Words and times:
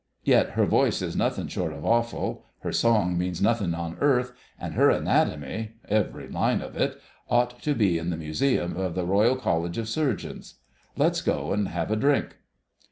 Yet 0.23 0.53
her 0.53 0.65
voice 0.65 1.03
is 1.03 1.15
nothing 1.15 1.47
short 1.47 1.71
of 1.73 1.85
awful, 1.85 2.43
her 2.61 2.71
song 2.71 3.19
means 3.19 3.39
nothing 3.39 3.75
on 3.75 3.97
earth, 4.01 4.31
and 4.59 4.73
her 4.73 4.89
anatomy—every 4.89 6.27
line 6.29 6.61
of 6.63 6.75
it—ought 6.75 7.61
to 7.61 7.75
be 7.75 7.99
in 7.99 8.09
the 8.09 8.17
museum 8.17 8.75
of 8.75 8.95
the 8.95 9.05
Royal 9.05 9.35
College 9.35 9.77
of 9.77 9.87
Surgeons.... 9.87 10.55
Let's 10.97 11.21
go 11.21 11.53
and 11.53 11.67
have 11.67 11.91
a 11.91 11.95
drink." 11.95 12.37